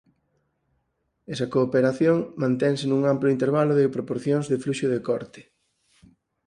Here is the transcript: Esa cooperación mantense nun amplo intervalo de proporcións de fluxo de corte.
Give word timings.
Esa 1.33 1.47
cooperación 1.55 2.17
mantense 2.43 2.83
nun 2.87 3.01
amplo 3.13 3.33
intervalo 3.35 3.73
de 3.75 3.93
proporcións 3.95 4.45
de 4.51 4.57
fluxo 4.63 4.87
de 4.93 4.99
corte. 5.07 5.41